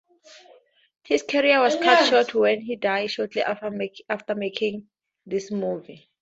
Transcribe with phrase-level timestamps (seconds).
[1.03, 4.89] His career was cut short when he died shortly after making
[5.27, 6.09] this movie.